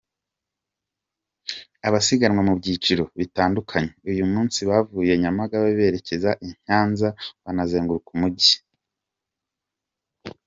[1.87, 7.07] Abasiganwa mu byiciro bitandukanye, uyu munsi bavuye Nyamagabe berekeza i Nyanza,
[7.43, 8.55] banazenguruka umujyi.